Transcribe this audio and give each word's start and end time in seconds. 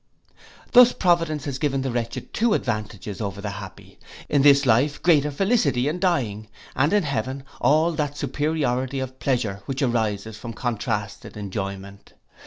Thus 0.71 0.93
providence 0.93 1.45
has 1.45 1.59
given 1.59 1.83
the 1.83 1.91
wretched 1.91 2.33
two 2.33 2.55
advantages 2.55 3.21
over 3.21 3.39
the 3.39 3.51
happy, 3.51 3.99
in 4.29 4.41
this 4.41 4.65
life, 4.65 4.99
greater 5.03 5.29
felicity 5.29 5.87
in 5.87 5.99
dying, 5.99 6.47
and 6.75 6.91
in 6.91 7.03
heaven 7.03 7.43
all 7.59 7.91
that 7.91 8.17
superiority 8.17 8.99
of 8.99 9.19
pleasure 9.19 9.61
which 9.67 9.83
arises 9.83 10.39
from 10.39 10.53
contrasted 10.53 11.37
enjoyment. 11.37 12.15